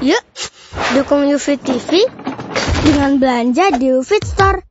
[0.00, 0.24] Yuk,
[0.96, 2.08] dukung UFIT TV
[2.88, 4.64] dengan belanja di UFIT Store.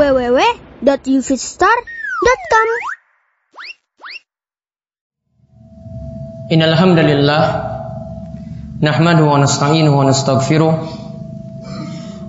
[0.00, 2.68] www.ufitstore.com
[6.56, 7.44] Innal hamdalillah
[8.80, 10.72] nahmaduhu wa nasta'inuhu wa nastaghfiruh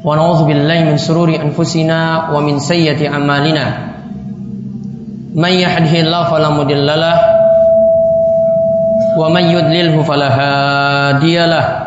[0.04, 3.96] wa na'udzu billahi min sururi anfusina wa min sayyiati a'malina.
[5.32, 7.16] May yahdihillahu fala mudhillalah
[9.16, 11.87] wa may yudlilhu fala hadiyalah.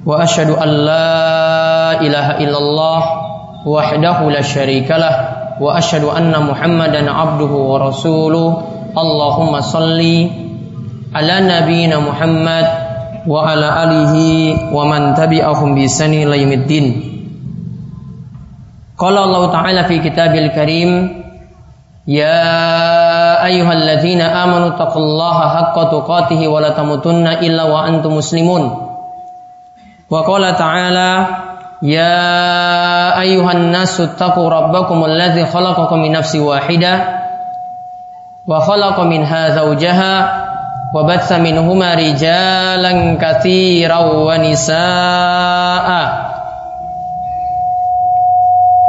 [0.00, 3.00] An la ilaha illallah
[3.68, 5.14] wahdahu la syarikalah
[5.60, 8.48] wa asyhadu anna Muhammadan abduhu wa rasuluh.
[8.96, 10.32] Allahumma salli
[11.12, 12.66] ala nabiyina Muhammad
[13.28, 17.12] wa ala alihi wa man tabi'ahum bi sani laymiddin.
[18.96, 21.20] Qala Allah Ta'ala fi kitabil karim
[22.08, 28.89] Ya ayyuhalladzina amanu taqullaha haqqa tuqatih wa la tamutunna illa wa antum muslimun.
[30.10, 31.10] Wa qala ta'ala
[31.80, 37.24] Ya ayuhan nasu taqu rabbakum alladhi khalaqakum min nafsi wahidah
[38.44, 40.14] wa khalaqa minha zawjaha
[40.92, 46.02] wa batsa minhuma rijalan katsiran wa nisaa'a.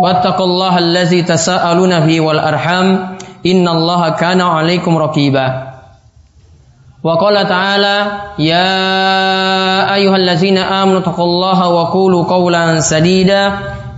[0.04, 3.16] Wattaqullaha alladhi tasaaluna bihi wal arham
[3.48, 5.71] innallaha kana 'alaykum raqiba.
[7.04, 7.98] وقال تعالى
[8.40, 13.52] يا أيها الذين آمنوا اتقوا الله وقولوا قولا سديدا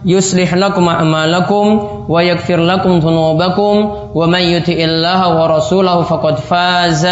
[0.06, 1.66] يصلح لكم أعمالكم
[2.10, 3.76] ويغفر لكم ذنوبكم
[4.16, 7.08] ومن يطع الله ورسوله فقد فاز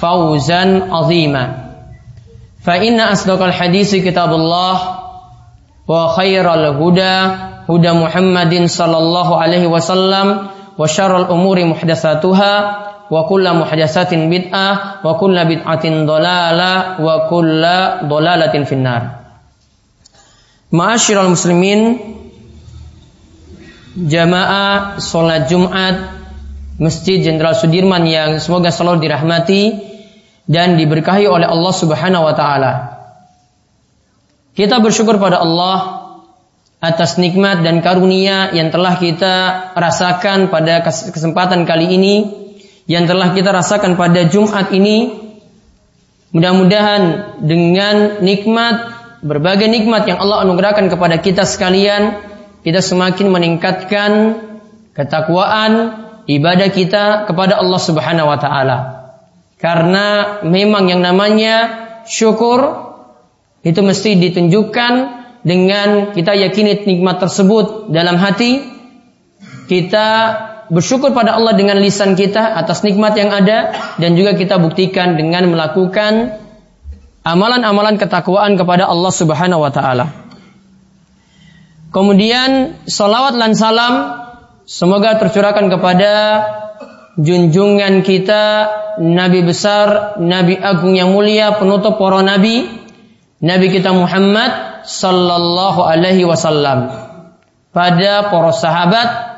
[0.00, 1.54] فوزا عظيما.
[2.64, 4.80] فإن أصدق الحديث كتاب الله
[5.88, 7.34] وخير الهدى
[7.70, 10.38] هدى محمد صلى الله عليه وسلم
[10.78, 12.78] وشر الأمور محدثاتها
[13.14, 19.22] wa kulla muhdatsatin bid'ah wa kulla bid'atin dalalah wa kulla dalalatin finnar.
[20.74, 22.02] Ma'asyiral muslimin
[23.94, 26.26] jamaah salat Jumat
[26.82, 29.94] Masjid Jenderal Sudirman yang semoga selalu dirahmati
[30.50, 32.72] dan diberkahi oleh Allah Subhanahu wa taala.
[34.58, 36.02] Kita bersyukur pada Allah
[36.82, 39.34] atas nikmat dan karunia yang telah kita
[39.78, 42.43] rasakan pada kesempatan kali ini
[42.84, 45.22] yang telah kita rasakan pada Jumat ini.
[46.34, 47.02] Mudah-mudahan
[47.46, 52.20] dengan nikmat berbagai nikmat yang Allah anugerahkan kepada kita sekalian,
[52.66, 54.10] kita semakin meningkatkan
[54.92, 55.72] ketakwaan
[56.26, 58.78] ibadah kita kepada Allah Subhanahu wa taala.
[59.56, 62.84] Karena memang yang namanya syukur
[63.64, 64.92] itu mesti ditunjukkan
[65.40, 68.60] dengan kita yakini nikmat tersebut dalam hati.
[69.64, 70.08] Kita
[70.74, 73.70] bersyukur pada Allah dengan lisan kita atas nikmat yang ada
[74.02, 76.42] dan juga kita buktikan dengan melakukan
[77.22, 80.06] amalan-amalan ketakwaan kepada Allah Subhanahu wa taala.
[81.94, 83.94] Kemudian salawat dan salam
[84.66, 86.12] semoga tercurahkan kepada
[87.14, 88.44] junjungan kita
[88.98, 92.66] Nabi besar, Nabi agung yang mulia, penutup para nabi,
[93.42, 96.94] Nabi kita Muhammad sallallahu alaihi wasallam.
[97.74, 99.33] Pada para sahabat,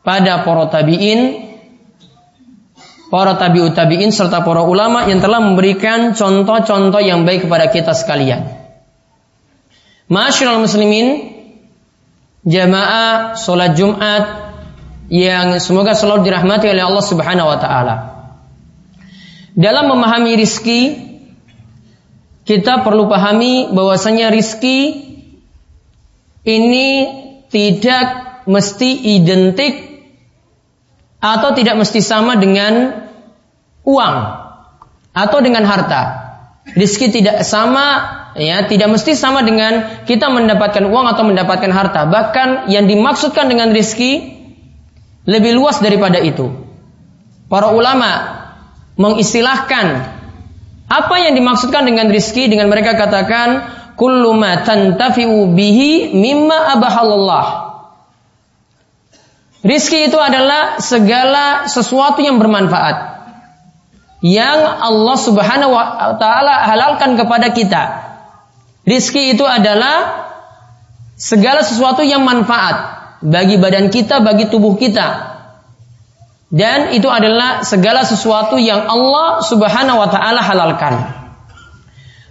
[0.00, 1.20] pada para tabi'in,
[3.12, 8.48] para tabi'ut tabi'in serta para ulama yang telah memberikan contoh-contoh yang baik kepada kita sekalian.
[10.10, 11.30] Masyaallah muslimin,
[12.46, 14.24] jamaah sholat Jumat
[15.10, 17.94] yang semoga selalu dirahmati oleh Allah Subhanahu wa taala.
[19.54, 20.94] Dalam memahami rizki,
[22.46, 25.10] kita perlu pahami bahwasanya rizki
[26.46, 26.88] ini
[27.50, 29.89] tidak mesti identik
[31.20, 33.04] atau tidak mesti sama dengan
[33.84, 34.16] uang
[35.12, 36.32] atau dengan harta.
[36.76, 42.08] Rizki tidak sama ya tidak mesti sama dengan kita mendapatkan uang atau mendapatkan harta.
[42.08, 44.40] Bahkan yang dimaksudkan dengan rizki
[45.28, 46.48] lebih luas daripada itu.
[47.50, 48.40] Para ulama
[48.96, 49.86] mengistilahkan
[50.90, 57.69] apa yang dimaksudkan dengan rizki dengan mereka katakan kullu ma tantafi'u bihi mimma abahallallah.
[59.60, 63.10] Rizki itu adalah segala sesuatu yang bermanfaat
[64.20, 67.82] yang Allah Subhanahu wa taala halalkan kepada kita.
[68.84, 70.28] Rizki itu adalah
[71.16, 75.28] segala sesuatu yang manfaat bagi badan kita, bagi tubuh kita.
[76.50, 80.94] Dan itu adalah segala sesuatu yang Allah Subhanahu wa taala halalkan.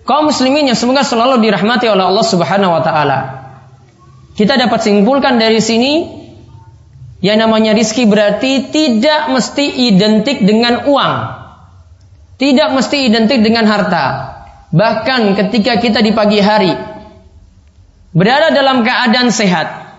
[0.06, 3.18] Kaum muslimin yang semoga selalu dirahmati oleh Allah Subhanahu wa taala.
[4.34, 6.19] Kita dapat simpulkan dari sini
[7.20, 11.14] yang namanya rizki berarti tidak mesti identik dengan uang.
[12.40, 14.38] Tidak mesti identik dengan harta.
[14.70, 16.70] bahkan ketika kita di pagi hari
[18.14, 19.90] berada dalam keadaan sehat,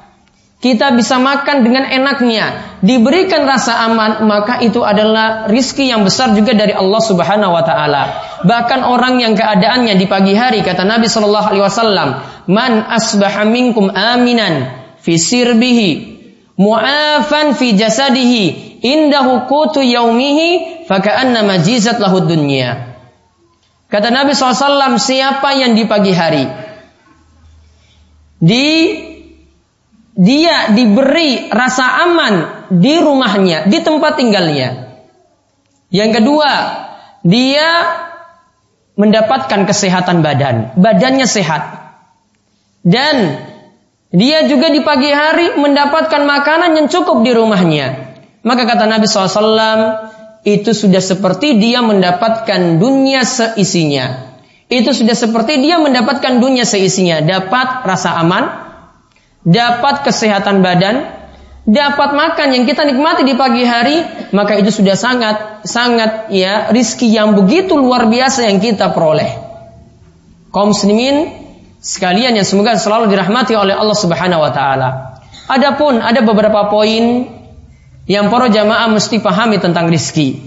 [0.61, 6.53] kita bisa makan dengan enaknya, diberikan rasa aman, maka itu adalah rizki yang besar juga
[6.53, 8.03] dari Allah Subhanahu wa taala.
[8.45, 12.09] Bahkan orang yang keadaannya di pagi hari kata Nabi Shallallahu alaihi wasallam,
[12.47, 14.69] "Man asbaha minkum aminan
[15.01, 16.10] fi sirbihi
[16.61, 22.93] mu'afan fi jasadihi indahu qutu yaumihi faka'anna majizat lahu dunya."
[23.91, 26.47] Kata Nabi SAW, siapa yang di pagi hari
[28.39, 28.69] di
[30.15, 32.35] dia diberi rasa aman
[32.71, 34.91] di rumahnya, di tempat tinggalnya.
[35.91, 36.53] Yang kedua,
[37.25, 37.69] dia
[39.01, 41.63] mendapatkan kesehatan badan, badannya sehat.
[42.85, 43.39] Dan
[44.11, 48.11] dia juga di pagi hari mendapatkan makanan yang cukup di rumahnya.
[48.43, 50.11] Maka kata Nabi SAW,
[50.43, 54.35] itu sudah seperti dia mendapatkan dunia seisinya.
[54.67, 57.23] Itu sudah seperti dia mendapatkan dunia seisinya.
[57.23, 58.51] Dapat rasa aman,
[59.47, 61.07] dapat kesehatan badan,
[61.69, 64.03] dapat makan yang kita nikmati di pagi hari,
[64.35, 69.39] maka itu sudah sangat sangat ya rizki yang begitu luar biasa yang kita peroleh.
[70.51, 71.31] Kaum muslimin
[71.81, 74.89] sekalian yang semoga selalu dirahmati oleh Allah Subhanahu wa taala.
[75.49, 77.27] Adapun ada beberapa poin
[78.05, 80.39] yang para jamaah mesti pahami tentang rizki.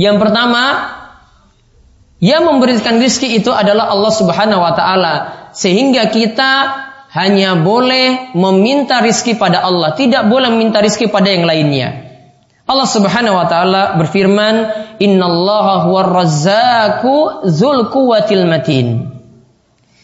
[0.00, 0.90] Yang pertama,
[2.18, 5.14] yang memberikan rizki itu adalah Allah Subhanahu wa taala
[5.52, 6.52] sehingga kita
[7.12, 12.08] hanya boleh meminta rizki pada Allah, tidak boleh meminta rizki pada yang lainnya.
[12.64, 14.54] Allah Subhanahu wa taala berfirman,
[14.96, 19.11] "Innallaha huwar razzaqu dzul quwwatil matin."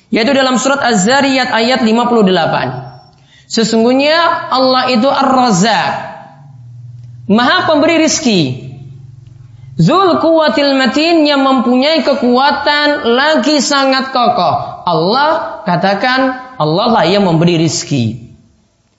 [0.08, 3.49] Yaitu dalam surat Az-Zariyat ayat 58.
[3.49, 4.16] Sesungguhnya
[4.52, 5.94] Allah itu Ar-Razzaq.
[7.28, 8.69] Maha pemberi rizki.
[9.78, 14.84] Zul kuwatil matin yang mempunyai kekuatan lagi sangat kokoh.
[14.88, 16.20] Allah katakan
[16.58, 18.34] Allah lah yang memberi rizki.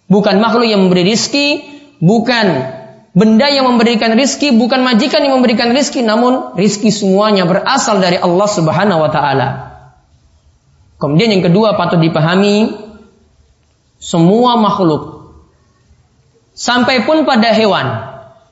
[0.10, 1.62] Bukan makhluk yang memberi rizki,
[2.00, 2.74] bukan
[3.14, 8.48] benda yang memberikan rizki, bukan majikan yang memberikan rizki, namun rizki semuanya berasal dari Allah
[8.50, 9.69] Subhanahu wa Ta'ala.
[11.00, 12.76] Kemudian yang kedua patut dipahami,
[14.04, 15.32] semua makhluk,
[16.52, 17.88] sampai pun pada hewan,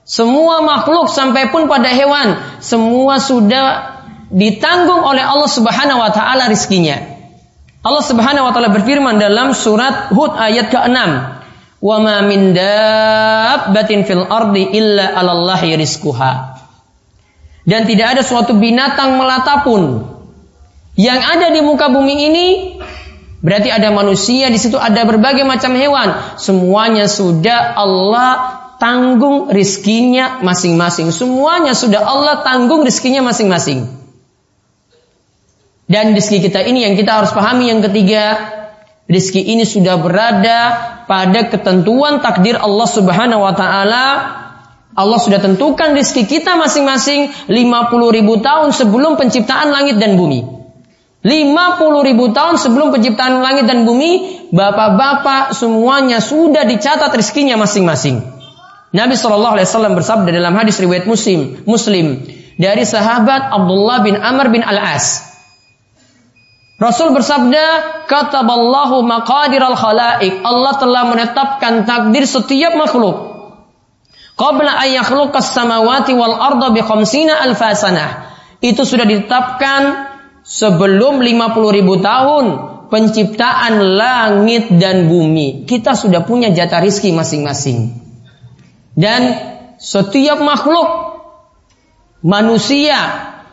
[0.07, 3.99] semua makhluk sampai pun pada hewan, semua sudah
[4.31, 7.19] ditanggung oleh Allah Subhanahu wa taala rizkinya.
[7.83, 10.99] Allah Subhanahu wa taala berfirman dalam surat Hud ayat ke-6,
[11.83, 16.63] "Wa ma min dabbatin fil ardi illa 'alallahi rizquha."
[17.67, 20.15] Dan tidak ada suatu binatang melata pun
[20.97, 22.47] yang ada di muka bumi ini
[23.37, 31.13] berarti ada manusia di situ ada berbagai macam hewan, semuanya sudah Allah tanggung rizkinya masing-masing.
[31.13, 33.85] Semuanya sudah Allah tanggung rizkinya masing-masing.
[35.87, 38.35] Dan rizki kita ini yang kita harus pahami yang ketiga,
[39.05, 40.59] rizki ini sudah berada
[41.05, 44.05] pada ketentuan takdir Allah Subhanahu wa taala.
[44.97, 50.56] Allah sudah tentukan rizki kita masing-masing 50 ribu tahun sebelum penciptaan langit dan bumi.
[51.25, 58.21] 50 ribu tahun sebelum penciptaan langit dan bumi, bapak-bapak semuanya sudah dicatat rizkinya masing-masing.
[58.93, 62.23] Nabi Shallallahu Alaihi Wasallam bersabda dalam hadis riwayat Muslim, Muslim
[62.55, 65.27] dari sahabat Abdullah bin Amr bin Al As.
[66.77, 73.17] Rasul bersabda, "Kataballahu maqadiral khalaik." Allah telah menetapkan takdir setiap makhluk.
[74.37, 78.29] Qabla an yakhluqas samawati wal arda bi khamsina alfasanah.
[78.61, 80.06] Itu sudah ditetapkan
[80.47, 82.45] sebelum 50 ribu tahun
[82.87, 85.67] penciptaan langit dan bumi.
[85.67, 87.99] Kita sudah punya jatah rizki masing-masing.
[88.95, 89.35] Dan
[89.75, 91.19] setiap makhluk
[92.23, 92.95] manusia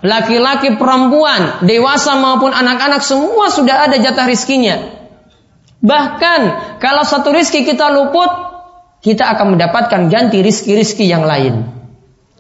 [0.06, 4.76] laki-laki, perempuan, dewasa maupun anak-anak semua sudah ada jatah rizkinya.
[5.84, 6.40] Bahkan
[6.80, 8.30] kalau satu rizki kita luput,
[9.04, 11.68] kita akan mendapatkan ganti rizki-rizki yang lain.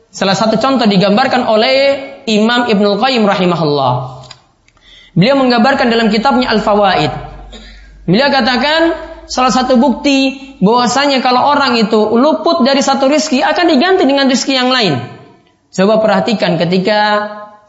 [0.08, 1.76] Salah satu contoh digambarkan oleh
[2.24, 4.23] Imam Ibnul Qayyim rahimahullah.
[5.14, 7.10] Beliau menggambarkan dalam kitabnya Al-Fawaid.
[8.04, 8.80] Beliau katakan
[9.30, 14.58] salah satu bukti bahwasanya kalau orang itu luput dari satu rizki akan diganti dengan rizki
[14.58, 14.98] yang lain.
[15.70, 17.00] Coba perhatikan ketika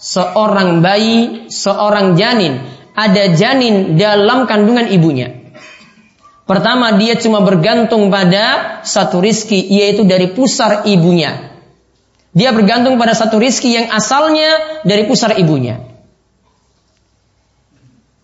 [0.01, 2.61] seorang bayi, seorang janin,
[2.97, 5.45] ada janin dalam kandungan ibunya.
[6.45, 11.57] Pertama dia cuma bergantung pada satu rizki yaitu dari pusar ibunya.
[12.35, 15.94] Dia bergantung pada satu rizki yang asalnya dari pusar ibunya.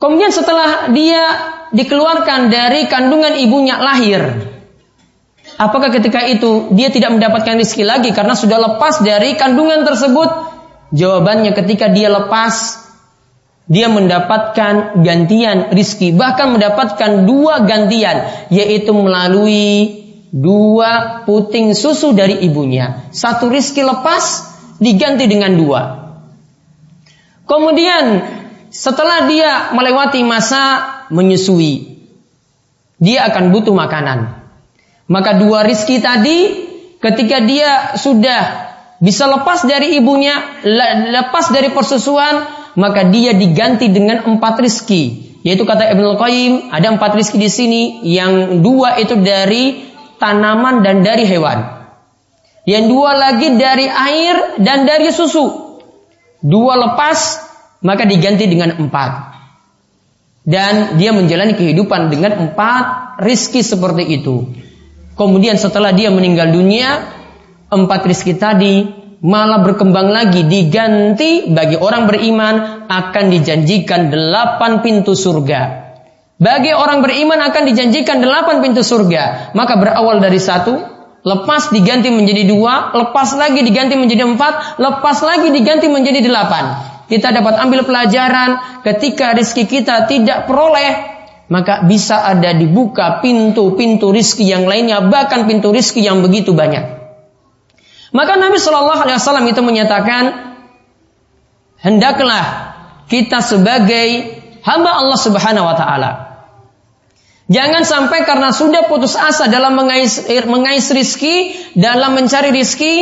[0.01, 1.21] Kemudian setelah dia
[1.69, 4.49] dikeluarkan dari kandungan ibunya lahir.
[5.61, 10.51] Apakah ketika itu dia tidak mendapatkan rizki lagi karena sudah lepas dari kandungan tersebut
[10.91, 12.83] Jawabannya ketika dia lepas
[13.71, 20.03] dia mendapatkan gantian rizki, bahkan mendapatkan dua gantian, yaitu melalui
[20.35, 23.07] dua puting susu dari ibunya.
[23.15, 24.51] Satu rizki lepas
[24.83, 25.81] diganti dengan dua.
[27.47, 28.03] Kemudian
[28.71, 31.99] setelah dia melewati masa menyusui,
[33.03, 34.39] dia akan butuh makanan.
[35.11, 36.71] Maka dua rizki tadi
[37.03, 38.71] ketika dia sudah
[39.03, 40.63] bisa lepas dari ibunya,
[41.11, 42.47] lepas dari persusuan,
[42.79, 45.35] maka dia diganti dengan empat rizki.
[45.43, 49.89] Yaitu kata Ibn Qayyim, ada empat rizki di sini, yang dua itu dari
[50.21, 51.81] tanaman dan dari hewan.
[52.63, 55.81] Yang dua lagi dari air dan dari susu.
[56.45, 57.50] Dua lepas,
[57.81, 59.11] maka diganti dengan empat.
[60.41, 64.49] Dan dia menjalani kehidupan dengan empat rizki seperti itu.
[65.13, 66.97] Kemudian setelah dia meninggal dunia,
[67.69, 68.89] empat rizki tadi
[69.21, 75.81] malah berkembang lagi diganti bagi orang beriman akan dijanjikan delapan pintu surga.
[76.41, 79.53] Bagi orang beriman akan dijanjikan delapan pintu surga.
[79.53, 80.73] Maka berawal dari satu,
[81.21, 86.90] lepas diganti menjadi dua, lepas lagi diganti menjadi empat, lepas lagi diganti menjadi delapan.
[87.11, 91.19] Kita dapat ambil pelajaran ketika rizki kita tidak peroleh,
[91.51, 97.03] maka bisa ada dibuka pintu-pintu rizki yang lainnya, bahkan pintu rizki yang begitu banyak.
[98.15, 100.55] Maka Nabi Shallallahu Alaihi Wasallam itu menyatakan,
[101.83, 102.71] hendaklah
[103.11, 106.11] kita sebagai hamba Allah Subhanahu Wa Taala
[107.51, 112.93] Jangan sampai karena sudah putus asa dalam mengais, mengais rizki, dalam mencari rizki,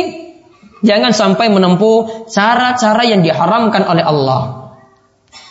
[0.80, 4.42] jangan sampai menempuh cara-cara yang diharamkan oleh Allah.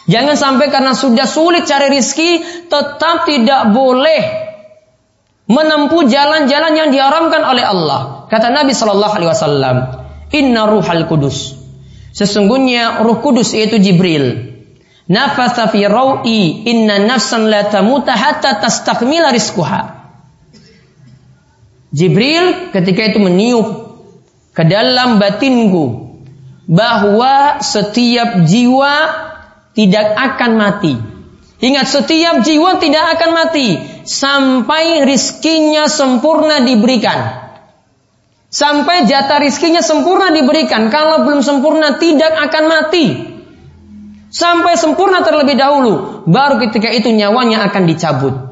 [0.09, 4.49] Jangan sampai karena sudah sulit cari rizki, tetap tidak boleh
[5.49, 8.25] menempuh jalan-jalan yang diharamkan oleh Allah.
[8.29, 9.77] Kata Nabi Shallallahu Alaihi Wasallam,
[10.33, 11.57] Inna Ruhal Kudus.
[12.13, 14.49] Sesungguhnya Ruh Kudus yaitu Jibril.
[15.09, 15.81] Nafatha fi
[16.69, 19.97] inna nafsan la tamuta hatta tastakmila rizquha.
[21.89, 23.88] Jibril ketika itu meniup
[24.59, 26.19] ke dalam batinku
[26.67, 28.95] bahwa setiap jiwa
[29.71, 30.99] tidak akan mati.
[31.63, 37.39] Ingat setiap jiwa tidak akan mati sampai rizkinya sempurna diberikan.
[38.51, 40.91] Sampai jatah rizkinya sempurna diberikan.
[40.91, 43.05] Kalau belum sempurna tidak akan mati.
[44.27, 46.27] Sampai sempurna terlebih dahulu.
[46.27, 48.48] Baru ketika itu nyawanya akan dicabut.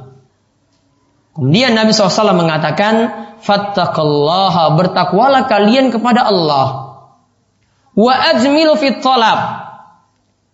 [1.37, 6.97] Kemudian Nabi SAW mengatakan, Fattakullaha bertakwalah kalian kepada Allah.
[7.93, 8.97] Wa ajmilu fit.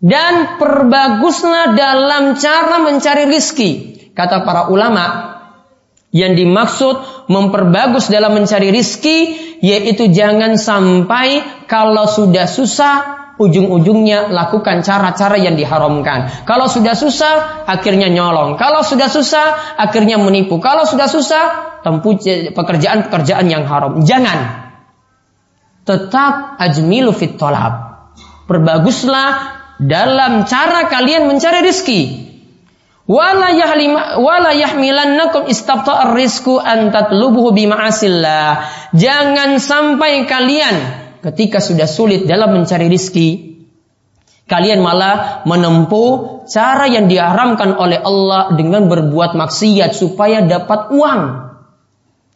[0.04, 3.96] Dan perbaguslah dalam cara mencari rizki.
[4.12, 5.34] Kata para ulama,
[6.12, 15.38] yang dimaksud memperbagus dalam mencari rizki, yaitu jangan sampai kalau sudah susah, ujung-ujungnya lakukan cara-cara
[15.42, 16.46] yang diharamkan.
[16.46, 18.56] Kalau sudah susah, akhirnya nyolong.
[18.62, 20.62] Kalau sudah susah, akhirnya menipu.
[20.62, 21.44] Kalau sudah susah,
[21.82, 22.18] tempuh
[22.54, 24.06] pekerjaan-pekerjaan yang haram.
[24.06, 24.70] Jangan.
[25.84, 28.08] Tetap ajmilu fit tolab.
[28.48, 29.30] Perbaguslah
[29.82, 32.24] dalam cara kalian mencari rizki
[33.04, 33.52] wala
[34.56, 38.64] yahmilannakum istabta'ar rizqu an tatlubuhu bima'asillah.
[38.96, 43.54] Jangan sampai kalian ketika sudah sulit dalam mencari rizki
[44.48, 51.22] kalian malah menempuh cara yang diharamkan oleh Allah dengan berbuat maksiat supaya dapat uang.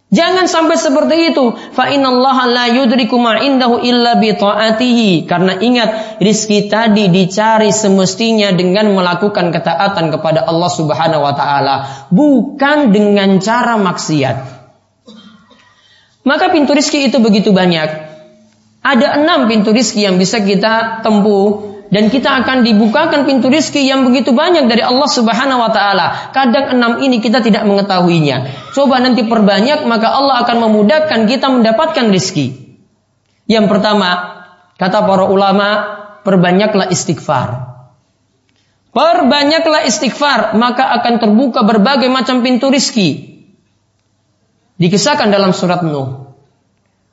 [0.08, 1.52] Jangan sampai seperti itu.
[1.76, 5.28] Fa innallaha la yudriku ma indahu illa bi taatihi.
[5.28, 11.76] Karena ingat, rizki tadi dicari semestinya dengan melakukan ketaatan kepada Allah Subhanahu wa taala,
[12.08, 14.38] bukan dengan cara maksiat.
[16.24, 18.07] Maka pintu rizki itu begitu banyak.
[18.88, 24.08] Ada enam pintu rizki yang bisa kita tempuh dan kita akan dibukakan pintu rizki yang
[24.08, 26.32] begitu banyak dari Allah Subhanahu wa taala.
[26.32, 28.72] Kadang enam ini kita tidak mengetahuinya.
[28.72, 32.80] Coba nanti perbanyak maka Allah akan memudahkan kita mendapatkan rizki.
[33.48, 34.44] Yang pertama,
[34.76, 35.68] kata para ulama,
[36.28, 37.80] perbanyaklah istighfar.
[38.92, 43.40] Perbanyaklah istighfar, maka akan terbuka berbagai macam pintu rizki.
[44.76, 46.27] Dikisahkan dalam surat Nuh.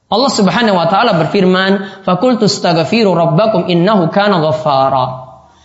[0.09, 5.25] Allah Subhanahu wa taala berfirman, "Fakultu astaghfiru rabbakum innahu kana ghaffara."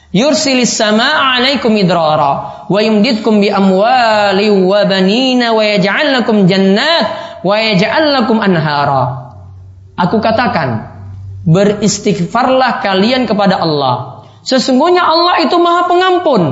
[0.10, 7.56] Yursilis samaa'a 'alaikum idrara wa yumdidkum bi amwali wa banina wa yaj'al lakum jannat wa
[7.60, 9.36] yaj'al lakum anhara.
[10.00, 10.90] Aku katakan,
[11.44, 14.26] beristighfarlah kalian kepada Allah.
[14.48, 16.44] Sesungguhnya Allah itu Maha Pengampun.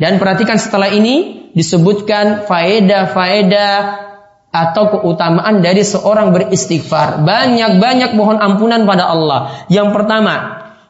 [0.00, 4.07] Dan perhatikan setelah ini disebutkan faedah-faedah
[4.48, 7.20] atau keutamaan dari seorang beristighfar.
[7.22, 9.68] Banyak-banyak mohon ampunan pada Allah.
[9.68, 10.34] Yang pertama,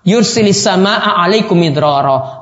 [0.07, 1.59] yursilis sama'a alaikum.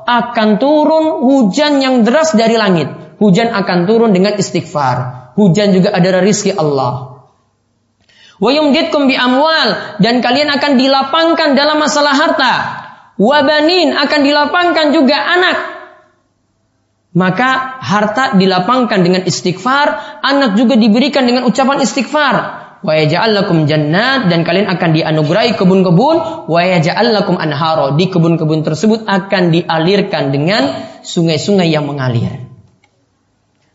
[0.05, 2.89] Akan turun hujan yang deras dari langit.
[3.17, 5.33] Hujan akan turun dengan istighfar.
[5.33, 7.17] Hujan juga adalah rizki Allah.
[8.37, 12.53] Wa yumditkum bi amwal dan kalian akan dilapangkan dalam masalah harta.
[13.17, 15.76] Wabanin akan dilapangkan juga anak.
[17.17, 22.35] Maka harta dilapangkan dengan istighfar, anak juga diberikan dengan ucapan istighfar.
[22.85, 27.97] Wa yaj'al lakum jannat dan kalian akan dianugerahi kebun-kebun wa yaj'al lakum anharo.
[27.97, 30.61] Di kebun-kebun tersebut akan dialirkan dengan
[31.01, 32.45] sungai-sungai yang mengalir.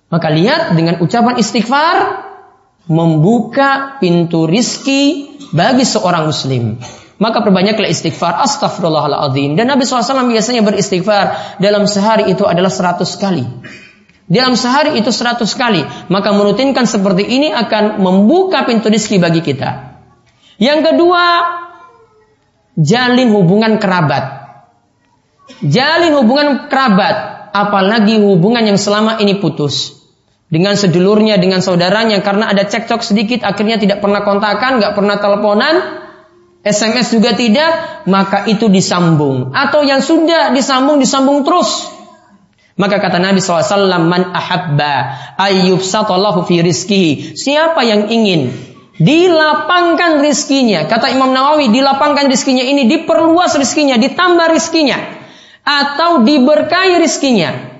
[0.06, 1.96] Maka lihat dengan ucapan istighfar
[2.86, 6.78] membuka pintu rizki bagi seorang muslim.
[7.20, 8.38] Maka perbanyaklah istighfar.
[8.40, 9.58] Astaghfirullahaladzim.
[9.58, 13.44] Dan Nabi SAW biasanya beristighfar Dalam sehari itu adalah 100 kali.
[14.30, 15.82] Dalam sehari itu 100 kali.
[16.08, 20.00] Maka merutinkan seperti ini akan membuka pintu rizki bagi kita.
[20.56, 21.24] Yang kedua
[22.72, 24.24] Jalin hubungan kerabat.
[25.60, 30.00] Jalin hubungan kerabat Apalagi hubungan yang selama ini putus.
[30.48, 35.74] Dengan sedulurnya, dengan saudaranya, karena ada cekcok sedikit, akhirnya tidak pernah kontakan, nggak pernah teleponan,
[36.62, 39.50] SMS juga tidak, maka itu disambung.
[39.50, 41.90] Atau yang sudah disambung, disambung terus.
[42.78, 44.94] Maka kata Nabi SAW, Man ahabba
[45.42, 47.34] ayyub satallahu fi rizki.
[47.34, 48.54] Siapa yang ingin
[48.94, 50.86] dilapangkan rizkinya.
[50.86, 54.98] Kata Imam Nawawi, dilapangkan rizkinya ini, diperluas rizkinya, ditambah rizkinya.
[55.66, 57.71] Atau diberkahi rizkinya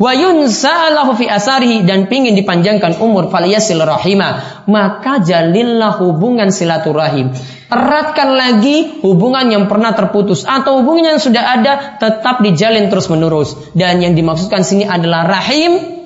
[0.00, 0.16] wa
[1.12, 3.84] fi asarihi dan pingin dipanjangkan umur falyasil
[4.64, 7.36] maka jalillah hubungan silaturahim.
[7.68, 13.54] Eratkan lagi hubungan yang pernah terputus atau hubungan yang sudah ada tetap dijalin terus menerus
[13.76, 16.00] dan yang dimaksudkan sini adalah rahim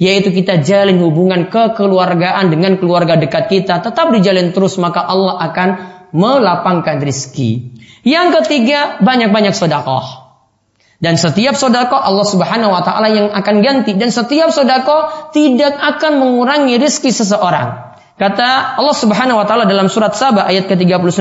[0.00, 5.68] yaitu kita jalin hubungan kekeluargaan dengan keluarga dekat kita tetap dijalin terus maka Allah akan
[6.10, 7.70] melapangkan rizki
[8.02, 10.23] yang ketiga banyak-banyak sedekah
[11.04, 13.92] dan setiap sodako Allah subhanahu wa ta'ala yang akan ganti.
[13.92, 17.92] Dan setiap sodako tidak akan mengurangi rizki seseorang.
[18.16, 21.20] Kata Allah subhanahu wa ta'ala dalam surat Sabah ayat ke-39.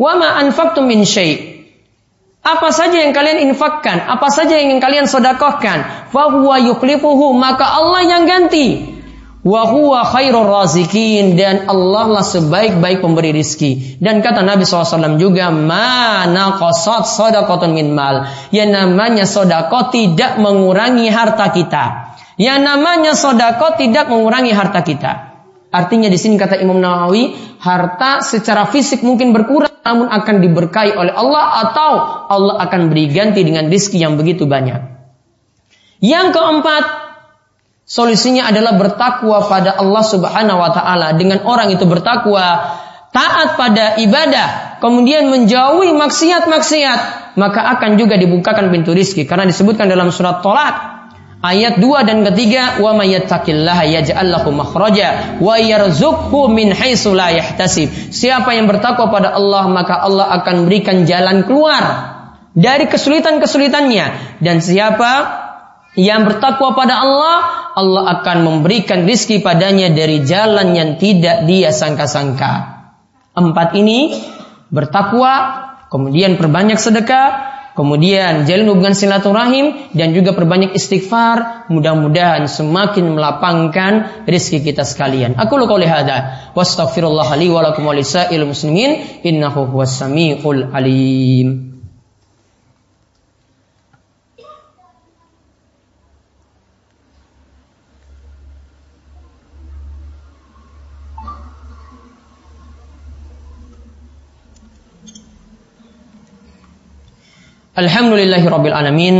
[0.00, 1.58] Wa ma anfaqtum min syai'
[2.38, 8.24] apa saja yang kalian infakkan, apa saja yang kalian sodakohkan, fahuwa yuklifuhu, maka Allah yang
[8.24, 8.97] ganti.
[9.48, 13.96] Wa huwa khairur razikin dan Allah lah sebaik-baik pemberi rizki.
[13.96, 18.28] Dan kata Nabi SAW juga mana kosot sodakotun min mal.
[18.52, 21.84] Yang namanya sodako tidak mengurangi harta kita.
[22.36, 25.12] Yang namanya sodako tidak mengurangi harta kita.
[25.72, 27.32] Artinya di sini kata Imam Nawawi,
[27.64, 31.92] harta secara fisik mungkin berkurang, namun akan diberkahi oleh Allah atau
[32.28, 34.80] Allah akan beri ganti dengan rizki yang begitu banyak.
[36.04, 37.07] Yang keempat,
[37.88, 41.16] Solusinya adalah bertakwa pada Allah Subhanahu wa taala.
[41.16, 42.76] Dengan orang itu bertakwa,
[43.16, 47.00] taat pada ibadah, kemudian menjauhi maksiat-maksiat,
[47.40, 49.24] maka akan juga dibukakan pintu rizki.
[49.24, 50.76] Karena disebutkan dalam surat Tolak
[51.40, 53.88] ayat 2 dan ketiga, wa may yattaqillaha
[55.40, 57.32] wa yarzuqhu min haitsu la.
[58.12, 61.84] Siapa yang bertakwa pada Allah, maka Allah akan berikan jalan keluar
[62.52, 64.36] dari kesulitan-kesulitannya.
[64.44, 65.47] Dan siapa
[65.96, 67.36] yang bertakwa pada Allah,
[67.72, 72.76] Allah akan memberikan rizki padanya dari jalan yang tidak dia sangka-sangka.
[73.38, 74.18] Empat ini
[74.68, 75.32] bertakwa,
[75.88, 77.28] kemudian perbanyak sedekah,
[77.78, 81.70] kemudian jalin hubungan silaturahim dan juga perbanyak istighfar.
[81.70, 85.38] Mudah-mudahan semakin melapangkan rizki kita sekalian.
[85.38, 87.62] Aku lu qouli hada wastaghfirullah li wa
[88.44, 89.70] muslimin innahu
[90.74, 91.67] alim.
[107.78, 109.16] Alhamdulillahi Rabbil Alamin.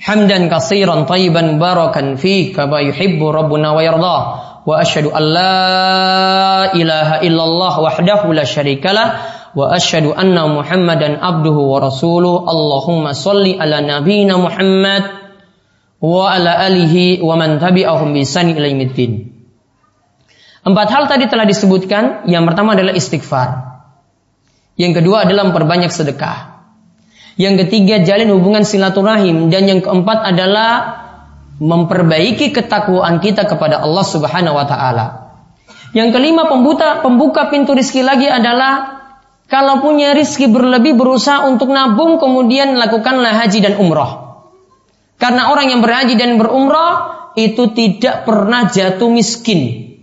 [0.00, 4.16] Hamdan kasiran tayyiban barakan fi Kama yuhibbu Rabbuna wa yarda
[4.64, 9.06] Wa ashadu an la ilaha illallah wahdahu la syarikalah
[9.52, 12.48] Wa ashadu anna muhammadan abduhu wa rasuluh.
[12.48, 15.04] Allahumma salli ala nabina Muhammad
[16.00, 19.36] Wa ala alihi wa man tabi'ahum bisani ilaimuddin
[20.64, 22.24] Empat hal tadi telah disebutkan.
[22.24, 23.48] Yang pertama adalah istighfar.
[24.80, 26.49] Yang kedua adalah memperbanyak sedekah
[27.40, 31.00] yang ketiga jalin hubungan silaturahim dan yang keempat adalah
[31.56, 35.06] memperbaiki ketakwaan kita kepada Allah Subhanahu wa taala.
[35.96, 39.00] Yang kelima pembuka pembuka pintu rizki lagi adalah
[39.48, 44.44] kalau punya rizki berlebih berusaha untuk nabung kemudian lakukanlah haji dan umroh.
[45.16, 49.96] Karena orang yang berhaji dan berumroh itu tidak pernah jatuh miskin.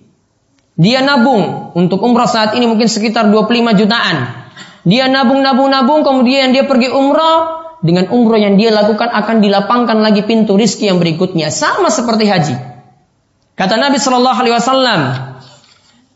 [0.73, 4.46] Dia nabung untuk umroh saat ini mungkin sekitar 25 jutaan.
[4.88, 7.60] Dia nabung-nabung-nabung, kemudian dia pergi umrah.
[7.78, 11.52] Dengan umrah yang dia lakukan akan dilapangkan lagi pintu rizki yang berikutnya.
[11.52, 12.56] Sama seperti haji.
[13.54, 15.02] Kata Nabi Shallallahu Alaihi Wasallam,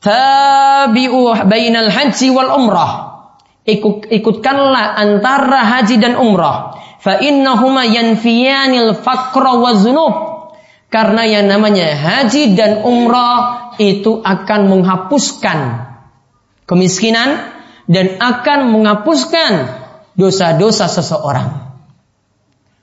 [0.02, 2.92] tabi'u bainal haji wal umrah.
[3.68, 6.80] Ikut, ikutkanlah antara haji dan umrah.
[6.98, 10.16] Fa innahuma yanfiyanil faqra wa zunub.
[10.90, 15.88] Karena yang namanya haji dan umrah itu akan menghapuskan
[16.66, 19.52] kemiskinan dan akan menghapuskan
[20.17, 21.72] dosa-dosa seseorang.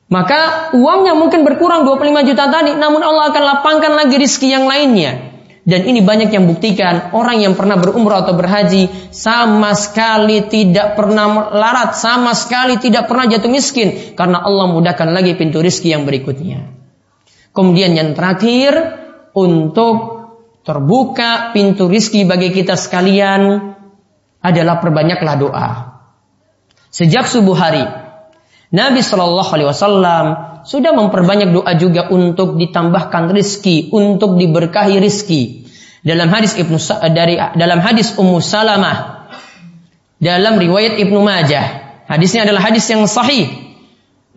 [0.08, 5.36] Maka uangnya mungkin berkurang 25 juta tadi, namun Allah akan lapangkan lagi rizki yang lainnya.
[5.68, 11.52] Dan ini banyak yang buktikan orang yang pernah berumrah atau berhaji sama sekali tidak pernah
[11.52, 16.72] larat, sama sekali tidak pernah jatuh miskin karena Allah mudahkan lagi pintu rizki yang berikutnya.
[17.52, 18.96] Kemudian yang terakhir
[19.36, 20.24] untuk
[20.64, 23.76] terbuka pintu rizki bagi kita sekalian
[24.42, 25.68] adalah perbanyaklah doa.
[26.88, 27.84] Sejak subuh hari,
[28.68, 30.24] Nabi Shallallahu Alaihi Wasallam
[30.68, 35.64] sudah memperbanyak doa juga untuk ditambahkan rizki, untuk diberkahi rizki.
[36.04, 36.78] Dalam hadis Ibnu
[37.12, 39.28] dari dalam hadis Ummu Salamah,
[40.20, 43.48] dalam riwayat Ibnu Majah, hadisnya adalah hadis yang sahih.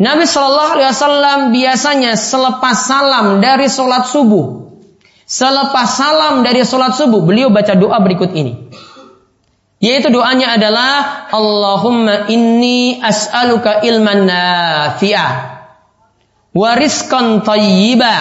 [0.02, 4.74] Nabi Shallallahu Alaihi Wasallam biasanya selepas salam dari sholat subuh,
[5.30, 8.72] selepas salam dari sholat subuh, beliau baca doa berikut ini.
[9.82, 15.32] Yaitu doanya adalah Allahumma inni as'aluka ilman nafi'ah
[16.54, 18.16] wa rizqan tayyiba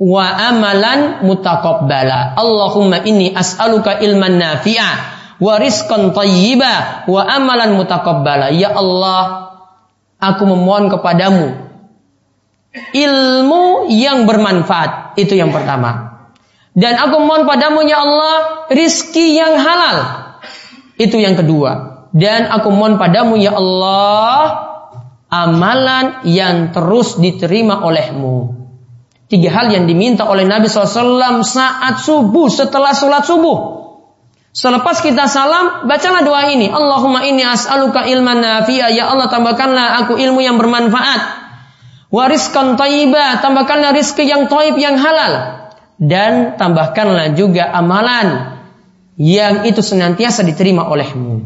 [0.00, 2.32] wa amalan mutaqabbala.
[2.32, 4.96] Allahumma inni as'aluka ilman nafi'ah
[5.36, 8.48] wa rizqan tayyiba wa amalan mutaqabbala.
[8.56, 9.52] Ya Allah,
[10.16, 11.60] aku memohon kepadamu
[12.96, 15.20] ilmu yang bermanfaat.
[15.20, 16.10] Itu yang pertama.
[16.70, 20.19] Dan aku mohon padamu ya Allah rizki yang halal
[21.00, 22.04] itu yang kedua.
[22.12, 24.68] Dan aku mohon padamu ya Allah
[25.32, 28.60] amalan yang terus diterima olehmu.
[29.30, 33.78] Tiga hal yang diminta oleh Nabi SAW saat subuh setelah sholat subuh.
[34.50, 36.66] Selepas kita salam, bacalah doa ini.
[36.66, 38.90] Allahumma inni as'aluka ilman nafi'a.
[38.90, 41.22] Ya Allah, tambahkanlah aku ilmu yang bermanfaat.
[42.10, 43.38] Wariskan taibah.
[43.38, 45.62] Tambahkanlah rizki yang taib, yang halal.
[46.02, 48.59] Dan tambahkanlah juga amalan
[49.20, 51.44] yang itu senantiasa diterima olehmu.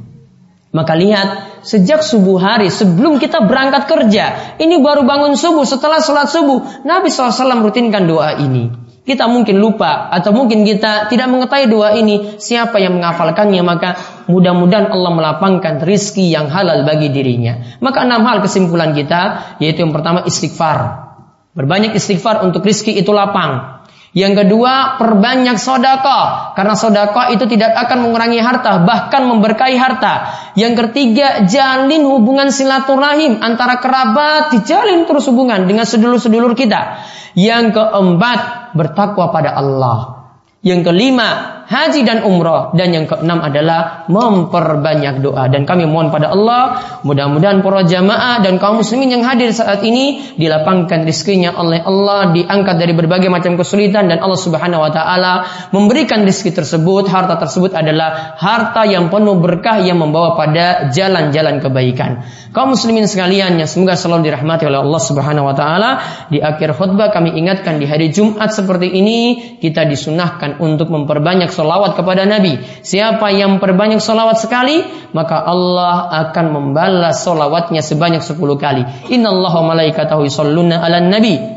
[0.75, 4.25] Maka lihat, sejak subuh hari sebelum kita berangkat kerja,
[4.63, 8.71] ini baru bangun subuh, setelah sholat subuh, Nabi SAW rutinkan doa ini.
[9.05, 12.41] Kita mungkin lupa atau mungkin kita tidak mengetahui doa ini.
[12.41, 14.01] Siapa yang menghafalkannya maka
[14.33, 17.77] mudah-mudahan Allah melapangkan rizki yang halal bagi dirinya.
[17.85, 21.05] Maka enam hal kesimpulan kita yaitu yang pertama istighfar.
[21.53, 23.74] Berbanyak istighfar untuk rizki itu lapang.
[24.15, 26.55] Yang kedua, perbanyak sodako.
[26.55, 30.15] Karena sodako itu tidak akan mengurangi harta, bahkan memberkahi harta.
[30.55, 37.03] Yang ketiga, jalin hubungan silaturahim antara kerabat, dijalin terus hubungan dengan sedulur-sedulur kita.
[37.35, 40.31] Yang keempat, bertakwa pada Allah.
[40.63, 42.73] Yang kelima, haji dan umroh.
[42.77, 45.49] Dan yang keenam adalah memperbanyak doa.
[45.49, 50.35] Dan kami mohon pada Allah, mudah-mudahan para jamaah dan kaum muslimin yang hadir saat ini
[50.37, 55.33] dilapangkan rizkinya oleh Allah, diangkat dari berbagai macam kesulitan dan Allah Subhanahu wa taala
[55.71, 62.27] memberikan rizki tersebut, harta tersebut adalah harta yang penuh berkah yang membawa pada jalan-jalan kebaikan.
[62.55, 65.91] Kaum muslimin sekalian yang semoga selalu dirahmati oleh Allah Subhanahu wa taala,
[66.31, 69.19] di akhir khutbah kami ingatkan di hari Jumat seperti ini
[69.59, 72.59] kita disunahkan untuk memperbanyak solawat kepada Nabi.
[72.83, 74.83] Siapa yang perbanyak solawat sekali,
[75.15, 78.83] maka Allah akan membalas solawatnya sebanyak sepuluh kali.
[79.15, 81.54] Inna Allah malaikatahu yusalluna ala nabi.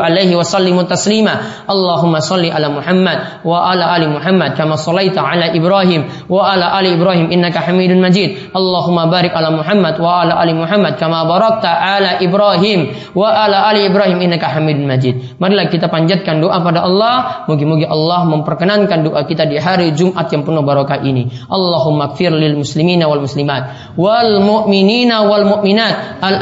[0.00, 1.68] Alaihi wa sallimu taslima.
[1.68, 6.96] Allahumma salli ala Muhammad wa ala ali Muhammad kama sallaita ala Ibrahim wa ala ali
[6.96, 8.56] Ibrahim innaka Hamidun Majid.
[8.56, 13.84] Allahumma barik ala Muhammad wa ala ali Muhammad kama barakta ala Ibrahim wa ala ali
[13.84, 15.36] Ibrahim innaka Hamidun Majid.
[15.36, 20.48] Marilah kita panjatkan doa pada Allah, moga-moga Allah memperkenankan doa kita di hari Jumat yang
[20.48, 21.28] penuh barokah ini.
[21.52, 26.40] Allahumma kfir muslimina wal muslimat wal mu'minina wal mu'minat al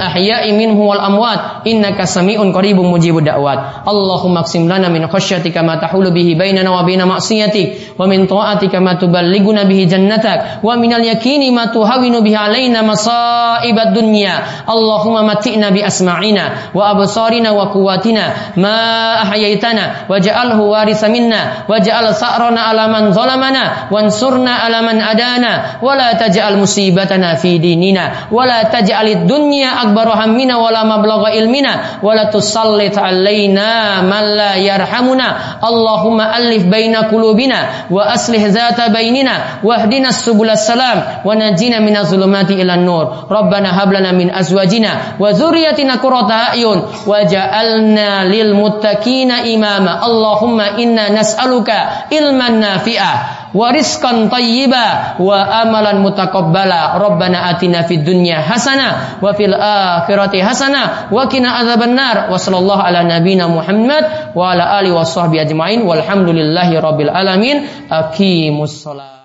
[1.32, 1.66] da'wat.
[1.66, 3.86] Innaka sami'un qaribun mujibud da'wat.
[3.86, 7.96] Allahumma qsim lana min khasyatika ma tahulu bihi bainana wa baina ma'siyatik.
[7.98, 10.62] Wa min ta'atika ma tuballighuna bihi jannatak.
[10.62, 14.66] Wa min al-yaqini ma tuhawinu bihi alaina masa'ibad dunya.
[14.66, 18.76] Allahumma mati'na bi asma'ina wa absarina wa quwwatina ma
[19.22, 26.14] ahyaitana waj'alhu warisa minna waj'al sa'rana ala man zalamana wansurna ala man adana wa la
[26.18, 32.02] taj'al musibatana fi dinina wa la taj'alid dunya akbar hammina wa la mablagha mablagha ilmina
[32.02, 35.58] wa la tusallit alaina man la yarhamuna.
[35.62, 42.54] Allahumma alif baina qulubina wa aslih zata bainina wahdina subulas salam wa najina minaz zulumati
[42.54, 43.26] ilan nur.
[43.30, 50.02] Rabbana hab lana min azwajina wa dzurriyyatina qurrata a'yun waj'alna lil muttaqina imama.
[50.02, 56.96] Allahumma inna nas'aluka ilman nafi'a wa rizqan tayyiba wa amalan mutaqabbala.
[56.98, 63.04] Rabbana atina fid dunya hasanah wa fil akhirati hasanah wa qina adzabannar wa sallallahu ala
[63.04, 65.80] nabiyyina Muhammad wa ala alihi wa sahbihi ajmain.
[65.84, 67.68] Walhamdulillahi rabbil alamin.
[67.92, 69.22] Aqimus shalah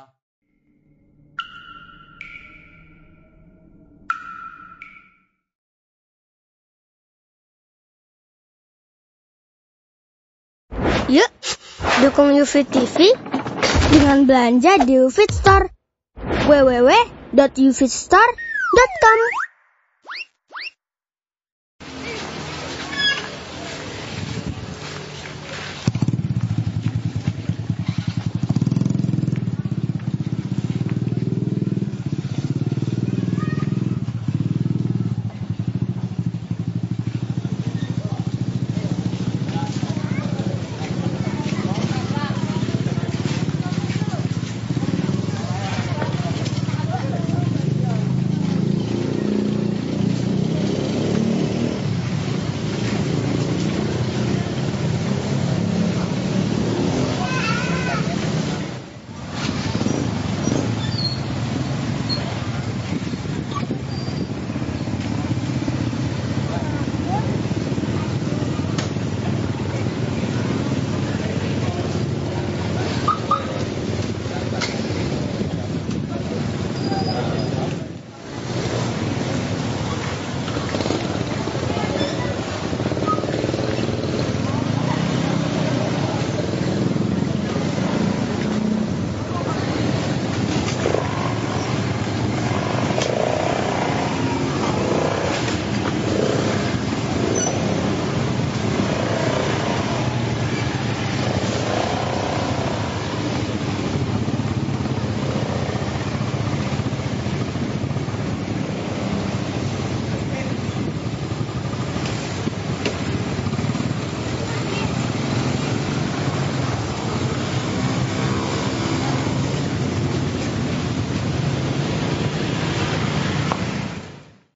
[11.07, 11.31] Yuk,
[12.03, 13.15] dukung UFIT TV
[13.91, 15.67] dengan belanja di UFIT Store.
[16.47, 19.36] www.ufitstore.com